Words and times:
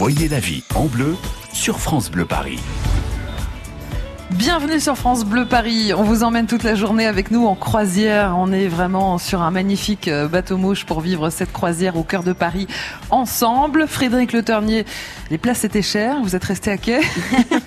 Voyez 0.00 0.28
la 0.28 0.40
vie 0.40 0.64
en 0.74 0.86
bleu 0.86 1.14
sur 1.52 1.78
France 1.78 2.10
Bleu 2.10 2.24
Paris. 2.24 2.58
Bienvenue 4.30 4.80
sur 4.80 4.96
France 4.96 5.26
Bleu 5.26 5.44
Paris. 5.44 5.92
On 5.92 6.04
vous 6.04 6.22
emmène 6.22 6.46
toute 6.46 6.62
la 6.62 6.74
journée 6.74 7.04
avec 7.04 7.30
nous 7.30 7.46
en 7.46 7.54
croisière. 7.54 8.34
On 8.38 8.50
est 8.50 8.66
vraiment 8.66 9.18
sur 9.18 9.42
un 9.42 9.50
magnifique 9.50 10.08
euh, 10.08 10.26
bateau 10.26 10.56
mouche 10.56 10.86
pour 10.86 11.02
vivre 11.02 11.28
cette 11.28 11.52
croisière 11.52 11.98
au 11.98 12.02
cœur 12.02 12.22
de 12.22 12.32
Paris 12.32 12.66
ensemble. 13.10 13.86
Frédéric 13.86 14.32
Le 14.32 14.42
Ternier, 14.42 14.86
les 15.30 15.36
places 15.36 15.64
étaient 15.64 15.82
chères. 15.82 16.22
Vous 16.22 16.34
êtes 16.34 16.44
resté 16.44 16.70
à 16.70 16.78
quai. 16.78 17.00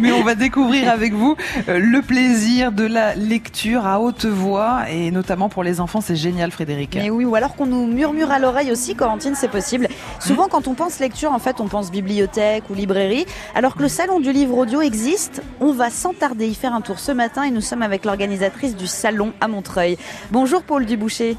Mais 0.00 0.12
on 0.12 0.22
va 0.22 0.34
découvrir 0.34 0.90
avec 0.90 1.12
vous 1.12 1.36
euh, 1.68 1.78
le 1.78 2.02
plaisir 2.02 2.72
de 2.72 2.84
la 2.84 3.14
lecture 3.14 3.86
à 3.86 4.00
haute 4.00 4.24
voix 4.24 4.88
et 4.90 5.10
notamment 5.10 5.48
pour 5.48 5.62
les 5.62 5.80
enfants. 5.80 6.00
C'est 6.00 6.16
génial, 6.16 6.50
Frédéric. 6.50 6.94
Mais 6.94 7.10
oui, 7.10 7.24
ou 7.24 7.34
alors 7.34 7.54
qu'on 7.54 7.66
nous 7.66 7.86
murmure 7.86 8.30
à 8.30 8.38
l'oreille 8.38 8.72
aussi, 8.72 8.94
Corentine, 8.94 9.34
c'est 9.34 9.48
possible. 9.48 9.88
Souvent, 10.18 10.48
quand 10.48 10.68
on 10.68 10.74
pense 10.74 10.98
lecture, 11.00 11.32
en 11.32 11.38
fait, 11.38 11.60
on 11.60 11.68
pense 11.68 11.90
bibliothèque 11.90 12.64
ou 12.70 12.74
librairie. 12.74 13.26
Alors 13.54 13.74
que 13.74 13.82
le 13.82 13.88
salon 13.88 14.20
du 14.20 14.32
livre 14.32 14.56
audio 14.56 14.80
existe, 14.80 15.42
on 15.60 15.72
va 15.72 15.90
sans 15.90 16.12
tarder 16.12 16.46
y 16.46 16.54
faire 16.54 16.74
un 16.74 16.80
tour 16.80 16.98
ce 16.98 17.12
matin 17.12 17.44
et 17.44 17.50
nous 17.50 17.60
sommes 17.60 17.82
avec 17.82 18.04
l'organisatrice 18.04 18.76
du 18.76 18.86
salon 18.86 19.32
à 19.40 19.48
Montreuil. 19.48 19.96
Bonjour 20.30 20.62
Paul 20.62 20.86
Duboucher. 20.86 21.36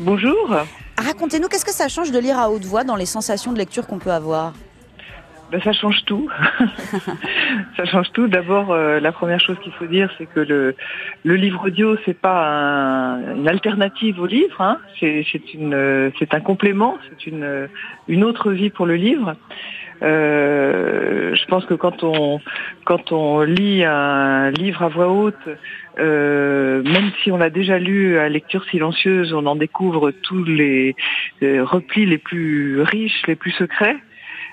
Bonjour. 0.00 0.56
Racontez-nous, 0.96 1.48
qu'est-ce 1.48 1.64
que 1.64 1.72
ça 1.72 1.88
change 1.88 2.10
de 2.10 2.18
lire 2.18 2.38
à 2.38 2.50
haute 2.50 2.64
voix 2.64 2.84
dans 2.84 2.96
les 2.96 3.06
sensations 3.06 3.52
de 3.52 3.58
lecture 3.58 3.86
qu'on 3.86 3.98
peut 3.98 4.12
avoir? 4.12 4.52
Ben, 5.50 5.60
ça 5.62 5.72
change 5.72 6.04
tout. 6.04 6.28
ça 7.76 7.84
change 7.86 8.12
tout. 8.12 8.28
D'abord, 8.28 8.72
euh, 8.72 9.00
la 9.00 9.12
première 9.12 9.40
chose 9.40 9.56
qu'il 9.62 9.72
faut 9.72 9.86
dire, 9.86 10.10
c'est 10.18 10.26
que 10.26 10.40
le, 10.40 10.74
le 11.24 11.34
livre 11.36 11.66
audio, 11.66 11.96
c'est 12.04 12.18
pas 12.18 12.46
un, 12.46 13.36
une 13.36 13.48
alternative 13.48 14.20
au 14.20 14.26
livre. 14.26 14.60
Hein. 14.60 14.78
C'est, 15.00 15.24
c'est, 15.32 15.54
une, 15.54 16.12
c'est 16.18 16.34
un 16.34 16.40
complément. 16.40 16.98
C'est 17.08 17.26
une, 17.26 17.68
une 18.08 18.24
autre 18.24 18.52
vie 18.52 18.70
pour 18.70 18.86
le 18.86 18.96
livre. 18.96 19.36
Euh, 20.02 21.34
je 21.34 21.44
pense 21.46 21.64
que 21.64 21.74
quand 21.74 22.04
on 22.04 22.40
quand 22.84 23.10
on 23.10 23.40
lit 23.40 23.84
un 23.84 24.50
livre 24.50 24.82
à 24.82 24.88
voix 24.88 25.08
haute, 25.08 25.34
euh, 25.98 26.82
même 26.84 27.10
si 27.22 27.32
on 27.32 27.36
l'a 27.36 27.50
déjà 27.50 27.78
lu 27.78 28.18
à 28.18 28.28
lecture 28.28 28.64
silencieuse, 28.66 29.32
on 29.32 29.44
en 29.46 29.56
découvre 29.56 30.10
tous 30.10 30.44
les, 30.44 30.94
les 31.40 31.60
replis 31.60 32.06
les 32.06 32.18
plus 32.18 32.82
riches, 32.82 33.22
les 33.26 33.34
plus 33.34 33.50
secrets. 33.52 33.96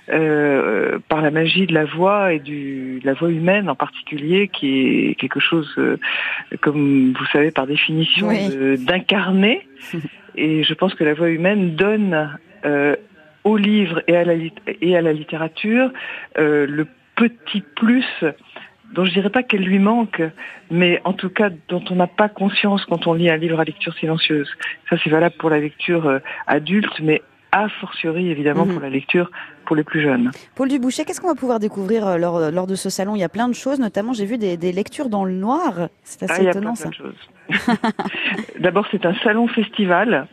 Euh, 0.09 0.99
par 1.09 1.21
la 1.21 1.31
magie 1.31 1.65
de 1.65 1.73
la 1.73 1.85
voix 1.85 2.31
et 2.31 2.39
du, 2.39 2.99
de 3.01 3.05
la 3.07 3.13
voix 3.13 3.31
humaine 3.31 3.69
en 3.69 3.75
particulier, 3.75 4.49
qui 4.49 5.09
est 5.09 5.15
quelque 5.15 5.39
chose, 5.39 5.73
euh, 5.79 5.97
comme 6.61 7.13
vous 7.17 7.25
savez 7.33 7.49
par 7.49 7.65
définition, 7.65 8.27
Oui. 8.27 8.77
d'incarné. 8.85 9.67
Et 10.35 10.63
je 10.63 10.73
pense 10.73 10.93
que 10.93 11.03
la 11.03 11.13
voix 11.13 11.29
humaine 11.29 11.75
donne 11.75 12.37
euh, 12.65 12.95
au 13.43 13.57
livre 13.57 14.01
et 14.07 14.15
à 14.15 14.25
la, 14.25 14.33
et 14.81 14.97
à 14.97 15.01
la 15.01 15.13
littérature 15.13 15.91
euh, 16.37 16.65
le 16.67 16.87
petit 17.15 17.63
plus 17.75 18.05
dont 18.93 19.05
je 19.05 19.11
dirais 19.11 19.29
pas 19.29 19.43
qu'elle 19.43 19.63
lui 19.63 19.79
manque, 19.79 20.21
mais 20.71 21.01
en 21.03 21.13
tout 21.13 21.29
cas 21.29 21.49
dont 21.69 21.83
on 21.89 21.95
n'a 21.95 22.07
pas 22.07 22.29
conscience 22.29 22.85
quand 22.85 23.07
on 23.07 23.13
lit 23.13 23.29
un 23.29 23.37
livre 23.37 23.59
à 23.59 23.63
lecture 23.63 23.93
silencieuse. 23.95 24.49
Ça 24.89 24.97
c'est 25.03 25.09
valable 25.09 25.35
pour 25.37 25.49
la 25.49 25.59
lecture 25.59 26.07
euh, 26.07 26.19
adulte, 26.47 26.99
mais 27.01 27.21
a 27.51 27.69
fortiori 27.69 28.29
évidemment 28.29 28.65
Mhm. 28.65 28.73
pour 28.73 28.81
la 28.81 28.89
lecture 28.89 29.31
pour 29.65 29.75
les 29.75 29.83
plus 29.83 30.01
jeunes. 30.01 30.31
Paul 30.55 30.67
Duboucher, 30.69 31.05
qu'est-ce 31.05 31.19
qu'on 31.21 31.27
va 31.27 31.35
pouvoir 31.35 31.59
découvrir 31.59 32.05
euh, 32.07 32.17
lors, 32.17 32.51
lors 32.51 32.67
de 32.67 32.75
ce 32.75 32.89
salon? 32.89 33.15
Il 33.15 33.19
y 33.19 33.23
a 33.23 33.29
plein 33.29 33.47
de 33.47 33.53
choses, 33.55 33.79
notamment 33.79 34.13
j'ai 34.13 34.25
vu 34.25 34.37
des, 34.37 34.57
des 34.57 34.71
lectures 34.71 35.09
dans 35.09 35.25
le 35.25 35.33
noir. 35.33 35.89
C'est 36.03 36.23
Ah, 36.29 36.33
assez 36.33 36.41
il 36.41 36.45
y 36.45 36.47
a 36.47 36.51
étonnant 36.51 36.73
plein, 36.73 36.91
ça. 36.91 37.73
D'abord, 38.59 38.85
c'est 38.91 39.05
un 39.05 39.13
salon 39.23 39.47
festival, 39.47 40.27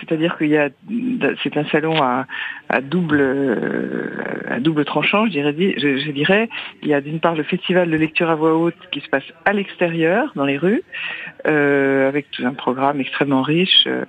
c'est-à-dire 0.00 0.36
qu'il 0.38 0.48
y 0.48 0.56
a, 0.56 0.68
c'est 1.42 1.56
un 1.56 1.64
salon 1.66 2.00
à, 2.02 2.26
à 2.68 2.80
double, 2.80 3.18
euh, 3.20 4.10
à 4.48 4.60
double 4.60 4.84
tranchant, 4.84 5.26
je 5.26 5.30
dirais, 5.30 5.54
je, 5.58 5.98
je 5.98 6.10
dirais. 6.10 6.48
Il 6.82 6.88
y 6.88 6.94
a 6.94 7.00
d'une 7.00 7.20
part 7.20 7.34
le 7.34 7.42
festival 7.42 7.90
de 7.90 7.96
lecture 7.96 8.30
à 8.30 8.34
voix 8.34 8.54
haute 8.56 8.74
qui 8.92 9.00
se 9.00 9.08
passe 9.08 9.24
à 9.44 9.52
l'extérieur, 9.52 10.32
dans 10.34 10.44
les 10.44 10.56
rues, 10.58 10.82
euh, 11.46 12.08
avec 12.08 12.30
tout 12.30 12.44
un 12.46 12.54
programme 12.54 13.00
extrêmement 13.00 13.42
riche 13.42 13.84
euh, 13.86 14.04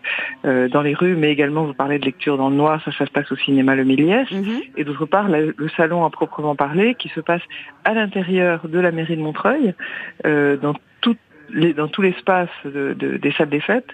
euh, 0.45 0.67
dans 0.69 0.81
les 0.81 0.93
rues, 0.93 1.15
mais 1.15 1.31
également 1.31 1.63
vous 1.65 1.73
parlez 1.73 1.99
de 1.99 2.05
lecture 2.05 2.37
dans 2.37 2.49
le 2.49 2.55
noir, 2.55 2.81
ça, 2.83 2.91
ça 2.91 3.05
se 3.05 3.11
passe 3.11 3.31
au 3.31 3.35
cinéma 3.35 3.75
Le 3.75 3.85
Méliès 3.85 4.29
Mhm. 4.31 4.61
et 4.77 4.83
d'autre 4.83 5.05
part 5.05 5.29
la- 5.29 5.41
le 5.41 5.69
salon 5.77 6.05
à 6.05 6.09
proprement 6.09 6.55
parler 6.55 6.95
qui 6.95 7.09
se 7.09 7.19
passe 7.19 7.41
à 7.85 7.93
l'intérieur 7.93 8.67
de 8.67 8.79
la 8.79 8.91
mairie 8.91 9.15
de 9.17 9.21
Montreuil, 9.21 9.73
euh, 10.25 10.57
dans 10.57 10.73
les, 11.53 11.73
dans 11.73 11.87
tout 11.87 12.01
l'espace 12.01 12.49
de- 12.65 12.93
de- 12.93 13.17
des 13.17 13.31
salles 13.33 13.49
des 13.49 13.59
fêtes, 13.59 13.89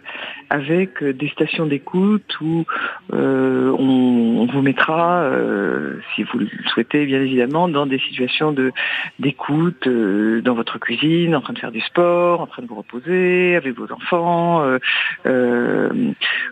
avec 0.49 1.01
euh, 1.03 1.13
des 1.13 1.29
stations 1.29 1.65
d'écoute 1.65 2.39
où 2.41 2.65
euh, 3.13 3.71
on, 3.77 4.41
on 4.41 4.45
vous 4.45 4.61
mettra, 4.61 5.21
euh, 5.21 5.99
si 6.13 6.23
vous 6.23 6.39
le 6.39 6.47
souhaitez 6.73 7.05
bien 7.05 7.21
évidemment, 7.21 7.67
dans 7.67 7.85
des 7.85 7.99
situations 7.99 8.51
de 8.51 8.71
d'écoute, 9.19 9.87
euh, 9.87 10.41
dans 10.41 10.53
votre 10.55 10.77
cuisine, 10.79 11.35
en 11.35 11.41
train 11.41 11.53
de 11.53 11.59
faire 11.59 11.71
du 11.71 11.81
sport, 11.81 12.41
en 12.41 12.47
train 12.47 12.61
de 12.63 12.67
vous 12.67 12.75
reposer, 12.75 13.55
avec 13.55 13.77
vos 13.77 13.91
enfants. 13.91 14.63
euh, 14.63 14.77
euh, 15.25 15.89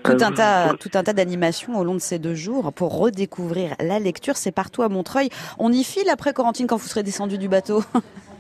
Tout 0.04 0.12
un 0.22 0.30
vous- 0.30 0.36
tas, 0.36 0.74
tout 0.80 0.90
un 0.94 1.04
tas 1.04 1.14
d'animations 1.14 1.78
au 1.80 1.84
long 1.84 1.94
de 1.96 2.00
ces 2.00 2.20
deux 2.20 2.36
jours 2.36 2.74
pour 2.74 2.98
redécouvrir 3.00 3.76
la 3.80 4.00
lecture. 4.00 4.36
C'est 4.38 4.52
partout 4.54 4.82
à 4.84 4.90
Montreuil. 4.90 5.30
On 5.60 5.72
y 5.72 5.84
file 5.84 6.10
après 6.12 6.34
Corentine 6.34 6.68
quand 6.68 6.78
vous 6.78 6.88
serez 6.88 7.04
descendu 7.04 7.38
du 7.38 7.48
bateau? 7.50 7.82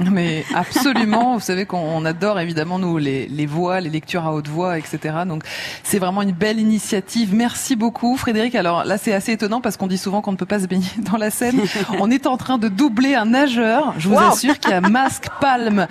Mais 0.00 0.44
absolument, 0.54 1.34
vous 1.34 1.40
savez 1.40 1.66
qu'on 1.66 2.04
adore 2.04 2.38
évidemment 2.40 2.78
nous 2.78 2.98
les, 2.98 3.26
les 3.26 3.46
voix, 3.46 3.80
les 3.80 3.90
lectures 3.90 4.24
à 4.26 4.32
haute 4.32 4.48
voix, 4.48 4.78
etc. 4.78 4.98
Donc 5.26 5.42
c'est 5.82 5.98
vraiment 5.98 6.22
une 6.22 6.32
belle 6.32 6.60
initiative. 6.60 7.34
Merci 7.34 7.76
beaucoup 7.76 8.16
Frédéric. 8.16 8.54
Alors 8.54 8.84
là 8.84 8.98
c'est 8.98 9.12
assez 9.12 9.32
étonnant 9.32 9.60
parce 9.60 9.76
qu'on 9.76 9.86
dit 9.86 9.98
souvent 9.98 10.20
qu'on 10.20 10.32
ne 10.32 10.36
peut 10.36 10.46
pas 10.46 10.60
se 10.60 10.66
baigner 10.66 10.86
dans 11.10 11.16
la 11.16 11.30
Seine. 11.30 11.60
On 12.00 12.10
est 12.10 12.26
en 12.26 12.36
train 12.36 12.58
de 12.58 12.68
doubler 12.68 13.14
un 13.14 13.26
nageur. 13.26 13.94
Je 13.98 14.08
vous 14.08 14.14
Wow. 14.14 14.32
assure 14.32 14.58
qu'il 14.58 14.70
y 14.70 14.74
a 14.74 14.80
masque, 14.80 15.26
palme, 15.40 15.86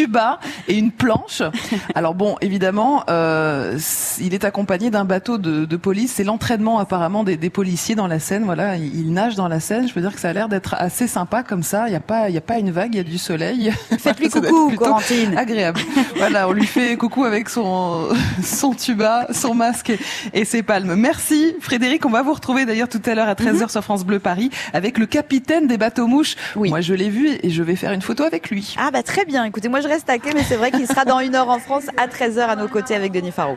tuba 0.00 0.40
et 0.66 0.78
une 0.78 0.92
planche. 0.92 1.42
Alors 1.94 2.14
bon, 2.14 2.36
évidemment, 2.40 3.04
euh, 3.10 3.78
il 4.18 4.32
est 4.32 4.44
accompagné 4.44 4.90
d'un 4.90 5.04
bateau 5.04 5.36
de, 5.36 5.66
de 5.66 5.76
police. 5.76 6.12
C'est 6.16 6.24
l'entraînement 6.24 6.78
apparemment 6.78 7.22
des, 7.22 7.36
des 7.36 7.50
policiers 7.50 7.94
dans 7.94 8.06
la 8.06 8.18
Seine. 8.18 8.44
Voilà, 8.44 8.76
ils 8.76 9.00
ils 9.00 9.12
nagent 9.12 9.34
dans 9.34 9.48
la 9.48 9.60
Seine. 9.60 9.86
Je 9.88 9.92
peux 9.92 10.00
dire 10.00 10.14
que 10.14 10.20
ça 10.20 10.30
a 10.30 10.32
l'air 10.32 10.48
d'être 10.48 10.74
assez 10.78 11.06
sympa 11.06 11.42
comme 11.42 11.62
ça. 11.62 11.86
Il 11.88 11.90
n'y 11.90 11.96
a 11.96 12.00
pas, 12.00 12.30
il 12.30 12.34
y 12.34 12.38
a 12.38 12.42
pas 12.42 12.58
une 12.58 12.70
vague, 12.70 12.94
il 12.94 12.96
y 12.96 13.00
a 13.00 13.04
du 13.04 13.18
soleil. 13.18 13.72
Faites-lui 13.98 14.28
coucou, 14.30 14.72
Corentine. 14.76 15.36
Agréable. 15.36 15.80
Voilà, 16.16 16.48
on 16.48 16.52
lui 16.52 16.66
fait 16.66 16.96
coucou 16.96 17.24
avec 17.24 17.50
son 17.50 18.08
son 18.42 18.72
tuba, 18.72 19.26
son 19.32 19.54
masque 19.54 19.90
et, 19.90 19.98
et 20.32 20.44
ses 20.46 20.62
palmes. 20.62 20.94
Merci 20.94 21.54
Frédéric. 21.60 22.06
On 22.06 22.10
va 22.10 22.22
vous 22.22 22.32
retrouver 22.32 22.64
d'ailleurs 22.64 22.88
tout 22.88 23.02
à 23.04 23.14
l'heure 23.14 23.28
à 23.28 23.34
13h 23.34 23.70
sur 23.70 23.82
France 23.82 24.04
Bleu 24.04 24.18
Paris 24.18 24.50
avec 24.72 24.96
le 24.96 25.04
capitaine 25.04 25.66
des 25.66 25.76
bateaux 25.76 26.06
mouches. 26.06 26.36
Oui. 26.56 26.70
Moi 26.70 26.80
je 26.80 26.94
l'ai 26.94 27.10
vu 27.10 27.28
et 27.42 27.50
je 27.50 27.62
vais 27.62 27.76
faire 27.76 27.92
une 27.92 28.02
photo 28.02 28.24
avec 28.24 28.50
lui. 28.50 28.74
Ah 28.78 28.90
bah 28.90 29.02
très 29.02 29.24
bien. 29.24 29.44
Écoutez, 29.44 29.68
moi 29.68 29.80
je 29.80 29.88
reste 29.90 30.08
mais 30.34 30.44
c'est 30.44 30.56
vrai 30.56 30.70
qu'il 30.70 30.86
sera 30.86 31.04
dans 31.04 31.18
une 31.18 31.34
heure 31.34 31.48
en 31.48 31.58
France 31.58 31.86
à 31.96 32.06
13h 32.06 32.40
à 32.40 32.54
nos 32.54 32.68
côtés 32.68 32.94
avec 32.94 33.10
Denis 33.10 33.32
Faro. 33.32 33.48